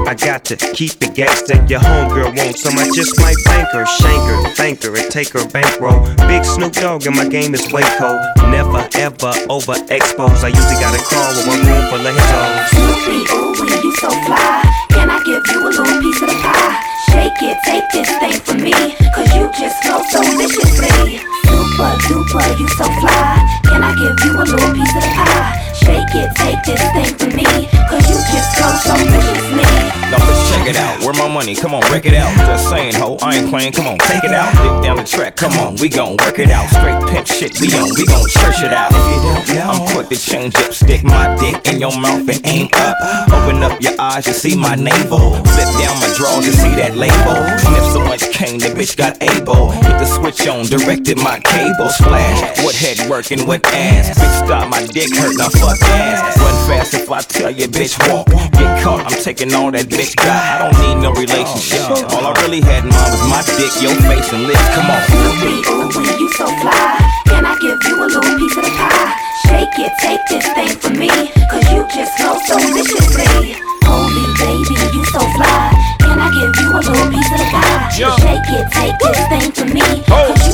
I 0.10 0.14
got 0.14 0.44
to 0.46 0.58
keep 0.58 0.92
it 1.00 1.16
gangsta. 1.16 1.70
Your 1.70 1.80
homegirl 1.80 2.36
wants 2.36 2.64
some. 2.64 2.78
I 2.78 2.92
just 2.92 3.18
might 3.22 3.38
bank 3.46 3.70
her, 3.72 3.86
shank 3.86 4.22
her, 4.28 4.50
thank 4.56 4.84
her, 4.84 4.96
and 4.98 5.10
take 5.10 5.30
her 5.30 5.48
bankroll. 5.48 6.04
Big 6.28 6.44
Snoop 6.44 6.74
Dogg 6.74 7.08
and 7.08 7.16
my 7.16 7.30
game 7.30 7.54
is 7.54 7.72
way 7.72 7.84
cold. 7.98 8.20
Never 8.52 8.84
ever 9.00 9.32
over 9.48 9.80
overexposed. 9.80 10.44
I 10.44 10.50
usually 10.50 10.80
got 10.84 10.98
a 10.98 11.02
car 11.08 11.30
with 11.32 11.48
one 11.48 11.64
room 11.64 11.84
full 11.88 12.04
of 12.04 12.16
hoes. 12.18 12.70
Snoopy, 12.76 13.20
ooh, 13.32 13.84
you 13.86 13.96
so 13.96 14.10
fly. 14.28 14.66
Can 14.90 15.10
I 15.10 15.24
give 15.24 15.46
you 15.48 15.62
a 15.62 15.70
little 15.70 16.02
piece 16.02 16.22
of 16.22 16.28
the 16.28 16.38
pie? 16.44 16.90
Shake 17.14 17.42
it, 17.42 17.58
take 17.66 17.88
this 17.94 18.10
thing 18.20 18.40
from 18.42 18.62
me. 18.62 18.74
Cause 19.14 19.29
just 19.60 19.84
flow 19.84 20.02
so 20.04 20.22
viciously. 20.38 21.20
Super 21.44 21.92
duper, 22.08 22.60
you 22.60 22.68
so 22.70 22.86
fly. 23.02 23.60
Can 23.66 23.84
I 23.84 23.94
give 23.96 24.26
you 24.26 24.32
a 24.32 24.44
little 24.44 24.74
piece 24.74 24.96
of 24.96 25.04
the 25.04 25.12
pie? 25.16 25.69
Shake 25.84 26.14
it, 26.16 26.30
take 26.36 26.62
this 26.64 26.82
thing 26.94 27.14
from 27.18 27.36
me. 27.36 27.46
Cause 27.90 28.06
you 28.10 28.18
just 28.32 28.50
flow 28.58 28.74
so 28.84 28.94
viciously. 28.96 29.64
Now 30.10 30.18
let's 30.18 30.50
check 30.50 30.68
it 30.68 30.76
out. 30.76 31.00
Where 31.02 31.14
my 31.14 31.28
money? 31.28 31.56
Come 31.56 31.74
on, 31.74 31.82
wreck 31.92 32.06
it 32.06 32.14
out. 32.14 32.34
Just 32.46 32.70
saying, 32.70 32.96
ho, 32.96 33.18
I 33.22 33.38
ain't 33.38 33.50
playing. 33.50 33.74
Come 33.74 33.88
on, 33.88 33.98
take 34.00 34.24
it 34.24 34.32
out. 34.34 34.52
Dip 34.62 34.84
down 34.84 34.98
the 34.98 35.04
track. 35.04 35.36
Come 35.36 35.54
on, 35.60 35.76
we 35.76 35.90
gon' 35.90 36.18
work 36.18 36.40
it 36.40 36.50
out. 36.50 36.70
Straight 36.70 37.00
pimp 37.10 37.28
shit, 37.28 37.60
we 37.62 37.68
on. 37.78 37.90
We 37.94 38.06
gon' 38.06 38.28
church 38.28 38.62
it 38.66 38.74
out. 38.74 38.92
If 38.92 39.06
you 39.06 39.20
don't 39.22 39.48
know, 39.56 39.70
I'm 39.70 39.94
quick 39.94 40.10
to 40.10 40.18
change 40.18 40.56
up. 40.56 40.74
Stick 40.74 41.04
my 41.04 41.38
dick 41.38 41.68
in 41.72 41.80
your 41.80 41.94
mouth 41.98 42.28
and 42.28 42.42
aim 42.46 42.70
up. 42.74 42.98
Open 43.30 43.62
up 43.62 43.80
your 43.82 43.94
eyes, 44.00 44.26
you 44.26 44.34
see 44.34 44.56
my 44.58 44.76
navel. 44.76 45.38
Flip 45.54 45.70
down 45.78 45.96
my 46.02 46.10
drawers, 46.18 46.46
you 46.46 46.54
see 46.54 46.74
that 46.82 46.98
label. 46.98 47.38
Sniff 47.62 47.86
so 47.94 48.02
much 48.02 48.26
cane, 48.34 48.60
the 48.60 48.70
bitch 48.74 48.98
got 48.98 49.22
able. 49.22 49.72
Hit 49.72 49.98
the 50.02 50.06
switch 50.06 50.48
on, 50.48 50.66
directed 50.66 51.18
my 51.18 51.40
cable. 51.40 51.90
Splash. 51.90 52.66
What 52.66 52.74
head 52.74 52.98
working, 53.10 53.46
what 53.46 53.66
ass? 53.74 54.18
Bitch, 54.18 54.46
stop 54.46 54.70
my 54.70 54.86
dick 54.88 55.14
hurt, 55.16 55.38
now 55.38 55.50
fuck 55.50 55.69
ass. 55.78 56.38
Run 56.40 56.56
fast 56.66 56.94
if 56.94 57.10
I 57.12 57.22
tell 57.22 57.52
you, 57.52 57.68
bitch, 57.68 57.98
walk. 58.10 58.28
Get 58.58 58.82
caught, 58.82 59.06
I'm 59.06 59.18
taking 59.22 59.54
all 59.54 59.72
that 59.72 59.86
bitch 59.86 60.16
got. 60.16 60.26
I 60.28 60.56
don't 60.66 60.78
need 60.82 60.98
no 61.04 61.12
relationship. 61.14 61.86
All 62.14 62.26
I 62.26 62.34
really 62.42 62.62
had 62.62 62.84
in 62.86 62.90
mind 62.90 63.12
was 63.14 63.24
my 63.30 63.42
dick, 63.58 63.74
your 63.82 63.94
face, 64.10 64.30
and 64.34 64.50
lips. 64.50 64.68
Come 64.74 64.90
on. 64.90 65.02
Snoopy, 65.10 65.54
ooh, 65.70 65.90
wee, 65.94 66.14
you 66.18 66.30
so 66.34 66.48
fly. 66.64 66.98
Can 67.30 67.46
I 67.46 67.54
give 67.62 67.78
you 67.86 67.96
a 68.02 68.08
little 68.10 68.36
piece 68.40 68.58
of 68.58 68.64
the 68.66 68.74
pie? 68.74 69.14
Shake 69.46 69.78
it, 69.78 69.94
take 70.02 70.24
this 70.30 70.46
thing 70.58 70.74
from 70.82 70.98
me. 70.98 71.10
Cause 71.50 71.66
you 71.72 71.86
just 71.94 72.12
flow 72.18 72.38
so 72.46 72.58
viciously. 72.74 73.56
Holy 73.86 74.26
baby, 74.38 74.76
you 74.94 75.04
so 75.10 75.22
fly. 75.38 75.74
Can 76.02 76.20
I 76.20 76.30
give 76.34 76.54
you 76.62 76.70
a 76.74 76.82
little 76.82 77.10
piece 77.10 77.32
of 77.32 77.40
the 77.40 77.48
pie? 77.50 77.90
Shake 77.94 78.50
it, 78.54 78.66
take 78.74 78.98
this 79.00 79.20
thing 79.30 79.52
from 79.52 79.74
me. 79.74 80.04
Cause 80.06 80.49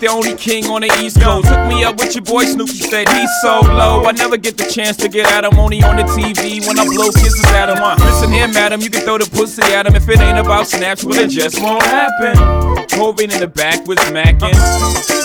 the 0.00 0.08
only 0.08 0.34
king 0.34 0.64
on 0.66 0.80
the 0.80 0.90
East 1.00 1.20
Coast. 1.20 1.48
Took 1.48 1.68
me 1.68 1.84
up 1.84 1.96
with 1.98 2.14
your 2.14 2.24
boy 2.24 2.44
Snoopy, 2.44 2.72
said 2.72 3.08
he's 3.08 3.30
so 3.42 3.60
low. 3.60 4.04
I 4.04 4.12
never 4.12 4.36
get 4.36 4.56
the 4.56 4.64
chance 4.64 4.96
to 4.98 5.08
get 5.08 5.30
at 5.30 5.44
him, 5.44 5.58
only 5.58 5.82
on 5.82 5.96
the 5.96 6.04
TV 6.04 6.66
when 6.66 6.78
I 6.78 6.84
blow 6.86 7.10
kisses 7.10 7.44
at 7.52 7.68
him. 7.68 7.82
Uh, 7.82 7.96
listen 7.96 8.32
here, 8.32 8.48
madam, 8.48 8.80
you 8.80 8.90
can 8.90 9.02
throw 9.02 9.18
the 9.18 9.28
pussy 9.30 9.62
at 9.62 9.86
him 9.86 9.94
if 9.94 10.08
it 10.08 10.18
ain't 10.20 10.38
about 10.38 10.66
snaps, 10.66 11.04
well, 11.04 11.18
it 11.18 11.28
just 11.28 11.60
won't 11.60 11.82
happen. 11.82 12.34
Cobain 12.88 13.32
in 13.32 13.40
the 13.40 13.48
back 13.48 13.86
was 13.86 13.98
macking. 14.10 14.54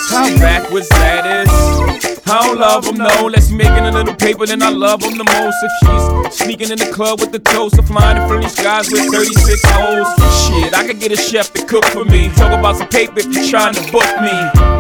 How 0.09 0.27
back 0.37 0.69
was 0.71 0.87
that 0.89 1.47
is. 1.47 2.14
I 2.27 2.41
don't 2.41 2.57
love 2.57 2.85
him, 2.85 2.97
no. 2.97 3.29
Let's 3.29 3.51
making 3.51 3.85
a 3.85 3.91
little 3.91 4.15
paper, 4.15 4.47
then 4.47 4.63
I 4.63 4.69
love 4.69 5.03
him 5.03 5.13
the 5.17 5.23
most. 5.23 5.57
If 5.61 5.71
she's 5.77 6.41
sneaking 6.41 6.71
in 6.73 6.79
the 6.81 6.89
club 6.89 7.21
with 7.21 7.31
the 7.31 7.37
toast 7.37 7.77
of 7.77 7.85
flying 7.85 8.17
in 8.17 8.27
friendly 8.27 8.49
skies 8.49 8.89
with 8.89 9.05
36 9.13 9.61
holes. 9.69 10.09
Shit, 10.41 10.73
I 10.73 10.87
could 10.87 10.99
get 10.99 11.11
a 11.11 11.17
chef 11.17 11.53
to 11.53 11.63
cook 11.65 11.85
for 11.85 12.03
me. 12.03 12.29
Talk 12.33 12.49
about 12.49 12.77
some 12.77 12.89
paper 12.89 13.21
if 13.21 13.29
you're 13.29 13.45
trying 13.45 13.77
to 13.77 13.83
book 13.93 14.09
me. 14.25 14.33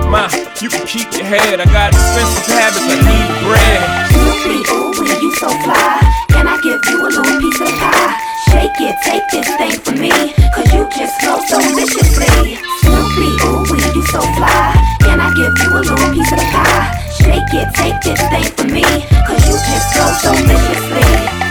Ma, 0.09 0.25
you 0.57 0.73
can 0.73 0.89
keep 0.89 1.05
your 1.13 1.29
head. 1.29 1.61
I 1.61 1.65
got 1.69 1.93
expensive 1.93 2.49
habits, 2.49 2.81
I 2.81 2.97
need 3.05 3.29
bread. 3.45 3.81
Ooh, 4.73 5.05
you 5.05 5.29
so 5.37 5.49
fly. 5.61 6.01
Can 6.33 6.49
I 6.49 6.57
give 6.65 6.81
you 6.89 6.97
a 6.97 7.09
little 7.13 7.37
piece 7.37 7.61
of 7.61 7.69
pie? 7.77 8.17
Shake 8.49 8.73
it, 8.81 8.95
take 9.05 9.25
this 9.29 9.49
thing 9.61 9.77
from 9.85 10.01
me. 10.01 10.33
Cause 10.49 10.65
you 10.73 10.81
just 10.97 11.13
flow 11.21 11.37
so 11.45 11.61
viciously. 11.77 12.57
Snoopy, 12.81 13.29
ooh, 13.45 13.69
you 13.93 14.01
so 14.09 14.21
fly. 14.33 14.73
Can 15.05 15.21
I 15.21 15.29
give 15.37 15.53
you 15.61 15.69
a 15.77 15.81
little 15.85 16.09
piece 16.09 16.31
of 16.33 16.41
pie? 16.49 17.04
Shake 17.17 17.53
it, 17.53 17.73
take 17.73 18.01
this 18.01 18.21
thing 18.29 18.43
from 18.55 18.73
me. 18.73 18.83
Cause 19.25 19.47
you 19.47 19.53
just 19.53 19.93
flow 19.93 20.11
so 20.21 20.33
viciously. 20.33 21.44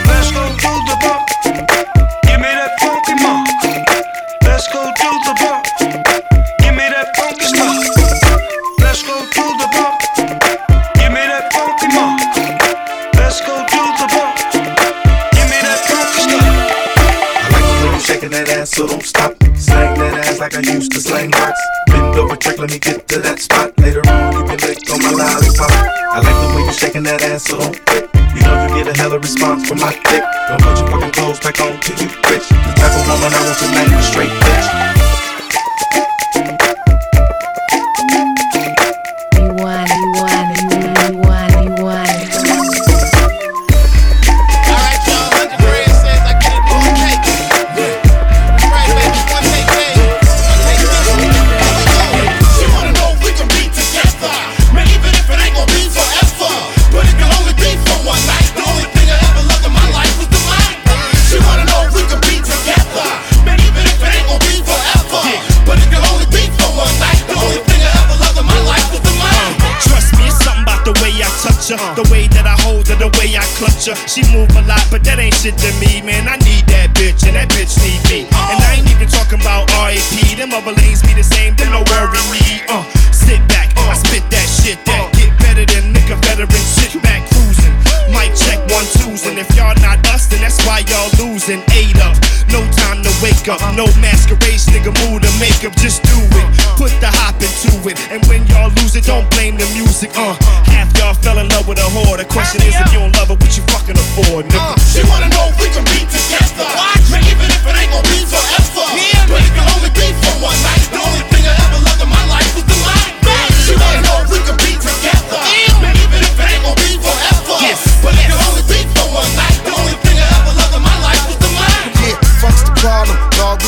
The 71.75 72.07
way 72.07 72.31
that 72.39 72.47
I 72.47 72.55
hold 72.63 72.87
her, 72.87 72.95
the 72.95 73.11
way 73.19 73.35
I 73.35 73.43
clutch 73.59 73.91
her. 73.91 73.99
She 74.07 74.23
move 74.31 74.47
a 74.55 74.63
lot, 74.63 74.87
but 74.95 75.03
that 75.11 75.19
ain't 75.19 75.35
shit 75.35 75.59
to 75.59 75.71
me, 75.83 75.99
man. 76.07 76.31
I 76.31 76.39
need 76.47 76.63
that 76.71 76.95
bitch, 76.95 77.27
and 77.27 77.35
that 77.35 77.51
bitch 77.51 77.75
need 77.83 77.99
me. 78.07 78.21
And 78.31 78.59
I 78.63 78.79
ain't 78.79 78.87
even 78.95 79.11
talking 79.11 79.43
about 79.43 79.67
R.A.P. 79.75 80.39
Them 80.39 80.55
other 80.55 80.71
lanes 80.71 81.03
be 81.03 81.19
the 81.19 81.27
same, 81.27 81.59
them 81.59 81.75
don't 81.75 81.89
worry 81.91 82.23
me. 82.31 82.63
Uh, 82.71 82.87
sit 83.11 83.43
back, 83.51 83.75
I 83.75 83.99
spit 83.99 84.23
that 84.31 84.47
shit 84.47 84.79
that 84.87 85.11
get 85.19 85.35
better 85.43 85.67
than 85.67 85.91
nigga 85.91 86.15
veteran. 86.23 86.65
Sit 86.79 86.95
back, 87.03 87.27
cruising. 87.35 87.75
Mic 88.15 88.31
check 88.39 88.63
one 88.71 88.87
twos, 89.03 89.27
and 89.27 89.35
if 89.35 89.51
y'all 89.59 89.75
not 89.83 89.99
us, 90.15 90.31
then 90.31 90.47
that's 90.47 90.63
why 90.63 90.87
y'all 90.87 91.11
losing. 91.19 91.59
Eight 91.75 91.99
up, 91.99 92.15
no 92.55 92.63
time 92.87 93.03
to 93.03 93.11
wake 93.19 93.51
up, 93.51 93.59
no 93.75 93.91
masquerade, 93.99 94.63
nigga 94.71 94.95
mood 95.03 95.27
or 95.27 95.35
makeup, 95.43 95.75
just 95.83 96.07
do 96.07 96.19
it. 96.23 96.47
Put 96.79 96.95
the 97.03 97.11
hop 97.11 97.35
into 97.43 97.75
it, 97.91 97.99
and 98.15 98.23
when 98.31 98.47
lose 98.47 98.54
it, 98.97 99.05
don't 99.05 99.29
blame 99.31 99.57
the 99.57 99.67
music. 99.75 100.11
Uh, 100.15 100.35
half 100.65 100.93
y'all 100.99 101.15
fell 101.15 101.39
in 101.39 101.49
love 101.49 101.67
with 101.67 101.79
a 101.79 101.89
whore. 101.95 102.17
The 102.17 102.25
question 102.25 102.63
is, 102.63 102.75
if 102.75 102.93
you 102.93 102.99
don't 102.99 103.15
love 103.17 103.29
her, 103.29 103.35
what 103.35 103.57
you 103.57 103.63
fucking 103.75 103.97
afford, 103.97 104.47
nigga? 104.47 104.75
She 104.93 105.03
wanna 105.09 105.29
know 105.31 105.51
if 105.51 105.61
we 105.61 105.69
can 105.69 105.85
be 105.85 106.01
together. 106.07 106.44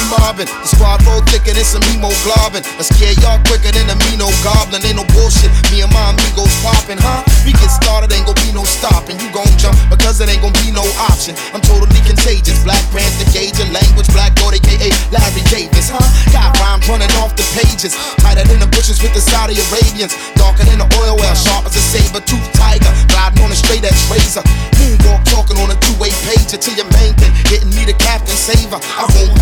Mobbing. 0.09 0.49
The 0.49 0.69
squad 0.69 1.03
roll 1.07 1.23
thicker 1.27 1.53
than 1.53 1.67
some 1.67 1.83
hemoglobin. 1.91 2.63
I 2.63 2.83
scare 2.83 3.15
y'all 3.23 3.41
quicker 3.47 3.71
than 3.73 3.91
a 3.91 3.97
Mino 4.09 4.31
goblin. 4.43 4.83
Ain't 4.85 4.97
no 4.99 5.05
bullshit, 5.15 5.51
me 5.71 5.83
and 5.83 5.93
my 5.93 6.15
amigos 6.15 6.53
popping, 6.63 7.01
huh? 7.01 7.23
We 7.45 7.53
get 7.57 7.71
started, 7.71 8.11
ain't 8.13 8.27
gon' 8.27 8.39
be 8.43 8.51
no 8.55 8.65
stopping. 8.65 9.19
You 9.21 9.29
gon' 9.31 9.51
jump 9.59 9.77
because 9.91 10.21
it 10.23 10.29
ain't 10.31 10.43
gon' 10.43 10.55
be 10.63 10.71
no 10.71 10.85
option. 11.11 11.35
I'm 11.55 11.63
totally 11.63 12.01
contagious. 12.07 12.59
Black 12.63 12.83
Panther 12.91 13.29
Cajun 13.31 13.71
language, 13.71 14.09
Black 14.15 14.35
Gold, 14.39 14.55
aka 14.55 14.89
Larry 15.13 15.45
Davis, 15.53 15.91
huh? 15.91 16.03
Got 16.33 16.57
rhymes 16.59 16.87
running 16.89 17.13
off 17.23 17.35
the 17.37 17.47
pages. 17.55 17.95
Tighter 18.23 18.47
than 18.49 18.59
the 18.63 18.71
bushes 18.73 19.03
with 19.03 19.15
the 19.15 19.23
Saudi 19.23 19.59
Arabians. 19.71 20.15
Darker 20.35 20.65
than 20.67 20.83
the 20.83 20.89
oil 20.99 21.17
well, 21.19 21.35
sharp 21.35 21.67
as 21.67 21.77
a 21.77 21.83
saber 21.83 22.23
tooth 22.25 22.45
tiger. 22.57 22.91
Gliding 23.13 23.43
on 23.45 23.51
a 23.53 23.59
straight 23.59 23.85
edge 23.85 23.99
razor. 24.11 24.43
Moonwalk 24.81 25.23
talking 25.29 25.59
on 25.63 25.71
a 25.71 25.79
two-way 25.79 26.11
pager 26.27 26.59
to 26.59 26.71
your 26.75 26.89
main 26.99 27.15
thing. 27.15 27.33
Hitting 27.47 27.71
me 27.75 27.85
the 27.85 27.97
captain 27.99 28.37
saver. 28.37 28.81
I 28.97 29.05
won't 29.15 29.36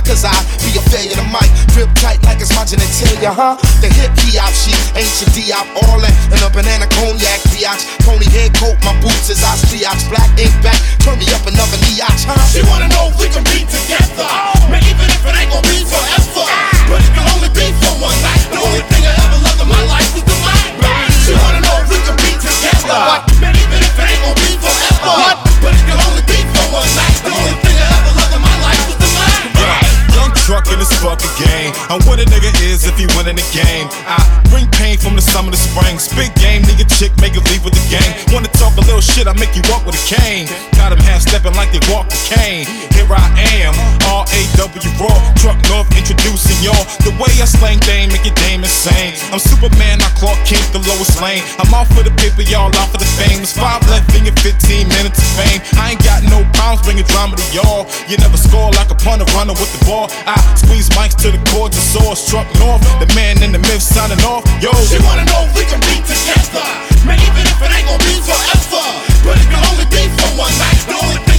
backslide 0.00 0.06
cause 0.06 0.24
I 0.24 0.34
be 0.64 0.78
a 0.78 0.82
failure 0.90 1.16
to 1.16 1.26
mic. 1.28 1.48
Grip 1.74 1.90
tight 1.96 2.22
like 2.24 2.40
it's 2.40 2.54
my 2.54 2.64
genitalia, 2.64 3.32
huh? 3.32 3.56
The 3.80 3.88
hip 3.88 4.12
hop 4.36 4.52
shit, 4.52 4.78
ancient 4.96 5.32
Diop, 5.32 5.66
all 5.76 6.00
that. 6.00 6.14
And 6.32 6.40
a 6.42 6.48
banana 6.50 6.86
cognac 6.88 7.40
biatch. 7.52 7.84
Pony 8.04 8.28
head 8.30 8.54
coat, 8.56 8.76
my 8.84 8.94
boots 9.00 9.30
is 9.30 9.42
ice 9.42 9.64
biatch. 9.68 10.08
Black 10.08 10.30
ink 10.38 10.54
back, 10.62 10.78
turn 11.04 11.18
me 11.18 11.26
up 11.34 11.44
another 11.46 11.78
niach, 11.88 12.24
huh? 12.24 12.38
She 12.48 12.62
wanna 12.66 12.88
know 12.88 13.10
if 13.12 13.18
we 13.20 13.28
can 13.28 13.44
be 13.44 13.64
together. 13.66 14.28
Oh. 14.28 14.54
Man, 14.70 14.82
even 14.84 15.08
if 15.08 15.22
it 15.24 15.34
ain't 15.36 15.50
gonna 15.50 15.66
be 15.68 15.84
forever. 15.84 16.46
But 16.88 17.00
it 17.04 17.12
can 17.14 17.26
only 17.36 17.50
be 17.54 17.66
for 17.80 17.94
one 18.00 18.16
night. 18.24 18.42
The 18.50 18.58
only 18.60 18.82
thing 18.90 19.02
I 19.06 19.12
ever 19.14 19.38
loved 19.44 19.60
in 19.62 19.68
my 19.68 19.82
life 19.86 20.10
was 20.14 20.24
the 20.24 20.36
mic. 20.44 20.60
She 21.24 21.32
wanna 21.36 21.60
know 21.62 21.76
if 21.84 21.88
we 21.90 21.98
can 22.02 22.16
be 22.18 22.32
together. 22.40 23.22
Man, 23.38 23.69
Truck 30.50 30.66
in 30.74 30.82
this 30.82 30.90
fucking 30.98 31.30
game. 31.38 31.70
I'm 31.86 32.02
what 32.10 32.18
a 32.18 32.26
nigga 32.26 32.50
is 32.66 32.82
if 32.82 32.98
he 32.98 33.06
winning 33.14 33.38
the 33.38 33.46
game. 33.54 33.86
I 34.02 34.18
bring 34.50 34.66
pain 34.74 34.98
from 34.98 35.14
the 35.14 35.22
summer 35.22 35.54
to 35.54 35.56
spring. 35.56 35.94
Spit 35.94 36.34
game, 36.42 36.66
nigga 36.66 36.90
chick, 36.90 37.14
make 37.22 37.38
it 37.38 37.46
leave 37.54 37.62
with 37.62 37.78
the 37.78 37.86
gang. 37.86 38.10
Wanna 38.34 38.50
talk 38.58 38.74
a 38.74 38.82
little 38.82 38.98
shit, 38.98 39.30
I 39.30 39.34
make 39.38 39.54
you 39.54 39.62
walk 39.70 39.86
with 39.86 39.94
a 39.94 40.04
cane. 40.10 40.50
Got 40.74 40.90
him 40.90 40.98
half 41.06 41.22
stepping 41.22 41.54
like 41.54 41.70
they 41.70 41.78
walk 41.86 42.10
the 42.10 42.18
cane. 42.34 42.66
Here 42.90 43.06
I 43.06 43.30
am, 43.62 43.78
R 44.10 44.26
A 44.26 44.40
W 44.58 44.90
Raw. 44.98 45.14
Truck 45.38 45.54
North 45.70 45.86
introducing 45.94 46.58
y'all. 46.66 46.82
The 47.06 47.14
way 47.22 47.30
I 47.38 47.46
slang 47.46 47.78
dame, 47.86 48.10
make 48.10 48.26
your 48.26 48.34
dame 48.42 48.66
insane. 48.66 49.14
I'm 49.30 49.38
Superman, 49.38 50.02
I 50.02 50.10
Clark 50.18 50.42
Kent, 50.42 50.66
the 50.74 50.82
lowest 50.82 51.22
lane. 51.22 51.46
I'm 51.62 51.70
off 51.70 51.86
for 51.94 52.02
the 52.02 52.10
paper, 52.18 52.42
y'all 52.42 52.74
off 52.74 52.90
for 52.90 52.98
the 52.98 53.06
fame. 53.22 53.38
It's 53.38 53.54
five 53.54 53.86
left 53.86 54.10
in 54.18 54.26
your 54.26 54.34
15 54.42 54.58
minutes 54.98 55.22
of 55.22 55.30
fame. 55.38 55.62
I 55.78 55.94
ain't 55.94 56.02
got 56.02 56.26
no 56.26 56.42
problems 56.58 56.82
bringing 56.82 57.06
drama 57.06 57.38
to 57.38 57.46
y'all. 57.54 57.86
You 58.10 58.18
never 58.18 58.34
score 58.34 58.74
like 58.74 58.90
a 58.90 58.98
punter 58.98 59.30
runner 59.38 59.54
with 59.54 59.70
the 59.78 59.86
ball. 59.86 60.10
I 60.26 60.39
squeeze 60.56 60.88
mics 60.96 61.16
to 61.22 61.30
the 61.30 61.40
cords 61.50 61.76
and 61.76 61.86
swords. 61.86 62.26
Truck 62.28 62.46
North, 62.58 62.82
the 63.00 63.08
man 63.14 63.42
in 63.42 63.52
the 63.52 63.58
myth 63.58 63.82
signing 63.82 64.20
off. 64.24 64.44
Yo, 64.62 64.70
She 64.86 64.98
wanna 65.04 65.24
know 65.26 65.46
if 65.48 65.56
we 65.56 65.64
can 65.64 65.80
be 65.88 65.96
together. 66.04 66.64
Man, 67.06 67.18
even 67.20 67.44
if 67.46 67.58
it 67.60 67.70
ain't 67.72 67.86
gonna 67.88 68.04
be 68.04 68.16
forever. 68.24 68.84
But 69.24 69.36
it 69.40 69.48
can 69.52 69.62
only 69.70 69.86
be 69.88 70.04
for 70.16 70.30
one 70.36 70.54
night. 70.58 70.80
The 70.88 70.96
only 71.00 71.29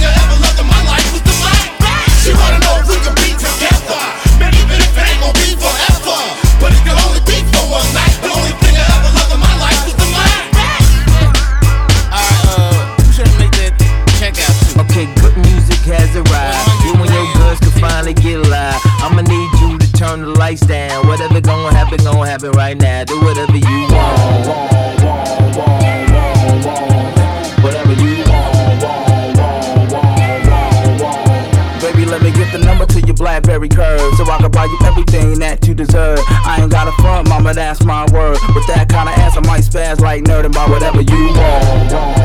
number 33.32 33.46
to 33.46 33.52
your 33.52 33.62
Blackberry 33.62 33.68
curve 33.68 34.14
So 34.16 34.24
I 34.30 34.38
can 34.38 34.50
buy 34.50 34.64
you 34.64 34.78
everything 34.84 35.38
that 35.40 35.66
you 35.66 35.74
deserve. 35.74 36.20
I 36.28 36.60
ain't 36.60 36.70
got 36.70 36.88
a 36.88 36.92
front, 37.02 37.28
mama, 37.28 37.54
that's 37.54 37.82
my 37.84 38.04
word. 38.12 38.38
With 38.54 38.66
that 38.68 38.88
kind 38.88 39.08
of 39.08 39.14
ass, 39.16 39.36
I 39.36 39.40
might 39.40 39.62
spaz 39.62 40.00
like 40.00 40.24
nerd 40.24 40.44
and 40.44 40.54
buy 40.54 40.66
whatever 40.68 41.00
you 41.00 41.26
want. 41.26 41.92
Want, 41.92 42.22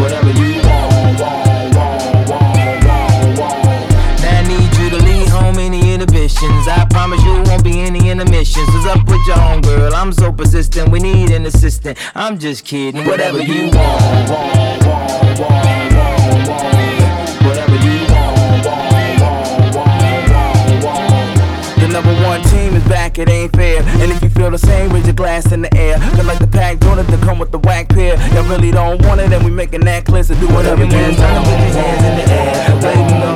Whatever 0.00 0.30
you 0.30 0.62
Now 4.22 4.38
I 4.38 4.42
need 4.46 4.76
you 4.78 4.90
to 4.90 4.96
lead 5.04 5.28
home 5.28 5.58
any 5.58 5.94
inhibitions. 5.94 6.68
I 6.68 6.86
promise 6.90 7.22
you 7.22 7.42
won't 7.46 7.64
be 7.64 7.80
any 7.80 8.10
intermissions. 8.10 8.68
What's 8.68 8.86
up 8.86 9.06
with 9.08 9.26
your 9.26 9.40
own 9.40 9.60
girl? 9.62 9.94
I'm 9.94 10.12
so 10.12 10.32
persistent 10.32 10.90
We 10.90 10.98
need 11.00 11.30
an 11.30 11.46
assistant. 11.46 11.98
I'm 12.14 12.38
just 12.38 12.64
kidding 12.64 13.06
Whatever 13.06 13.40
you 13.40 13.70
want. 13.70 14.30
Whatever 16.44 17.03
glass 25.34 25.52
in 25.52 25.62
the 25.62 25.76
air. 25.76 25.98
Feel 26.14 26.24
like 26.24 26.38
the 26.38 26.46
pack 26.46 26.78
donut 26.78 27.06
to 27.06 27.16
come 27.24 27.38
with 27.38 27.50
the 27.50 27.58
whack 27.58 27.88
pair. 27.88 28.16
Y'all 28.34 28.44
really 28.44 28.70
don't 28.70 29.02
want 29.06 29.20
it, 29.20 29.32
and 29.32 29.44
we 29.44 29.50
making 29.50 29.80
that 29.82 30.04
clear. 30.04 30.22
So 30.22 30.34
do 30.34 30.46
whatever 30.48 30.84
you 30.84 30.94
want. 30.94 31.16
Put 31.16 31.58
your 31.58 31.74
hands 31.74 32.04
in 32.04 32.14
the 32.18 32.26
air. 32.30 32.54
Baby, 32.80 33.33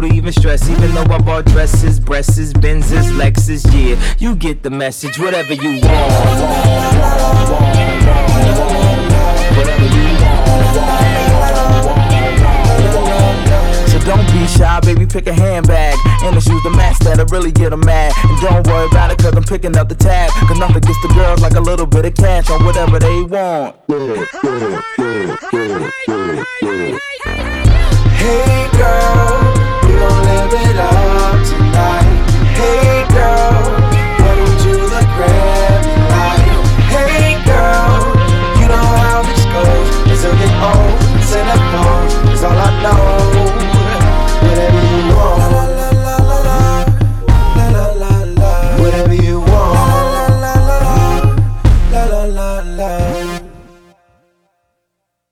to 0.00 0.08
even 0.08 0.32
stress. 0.32 0.68
Even 0.68 0.94
though 0.94 1.02
I 1.02 1.18
bought 1.18 1.46
dresses, 1.46 1.98
breasts, 2.00 2.52
Benzes, 2.52 3.10
Lexus, 3.18 3.64
yeah, 3.72 3.96
you 4.18 4.34
get 4.34 4.62
the 4.62 4.70
message. 4.70 5.18
Whatever 5.18 5.54
you 5.54 5.80
want. 5.80 6.12
Whatever 9.56 9.84
you 9.84 10.08
So 13.88 13.98
don't 14.00 14.26
be 14.32 14.46
shy, 14.46 14.80
baby, 14.80 15.06
pick 15.06 15.26
a 15.26 15.32
handbag 15.32 15.96
And 16.22 16.36
the 16.36 16.40
shoes 16.40 16.62
to 16.62 16.70
match 16.70 16.98
that'll 17.00 17.26
really 17.26 17.50
get 17.50 17.72
'em 17.72 17.80
mad 17.80 18.12
And 18.24 18.40
don't 18.40 18.66
worry 18.66 18.86
about 18.86 19.10
it, 19.10 19.18
cause 19.18 19.34
I'm 19.34 19.42
picking 19.44 19.76
up 19.76 19.88
the 19.88 19.94
tab 19.94 20.30
Cause 20.30 20.58
nothing 20.58 20.80
gets 20.80 21.00
the 21.02 21.08
girls 21.14 21.40
like 21.40 21.54
a 21.54 21.60
little 21.60 21.86
bit 21.86 22.04
of 22.04 22.14
cash 22.14 22.50
on 22.50 22.64
whatever 22.64 22.98
they 22.98 23.22
want 23.22 23.76
Hey 28.18 28.68
girl, 28.76 29.37